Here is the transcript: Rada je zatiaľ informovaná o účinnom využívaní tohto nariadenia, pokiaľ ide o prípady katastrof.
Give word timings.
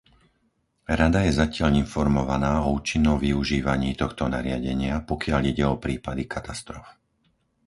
Rada 0.99 1.19
je 1.29 1.29
zatiaľ 1.41 1.71
informovaná 1.85 2.53
o 2.65 2.81
účinnom 2.81 3.17
využívaní 3.25 3.89
tohto 4.01 4.23
nariadenia, 4.35 4.95
pokiaľ 5.09 5.41
ide 5.53 5.61
o 5.73 5.77
prípady 5.85 6.23
katastrof. 6.33 6.85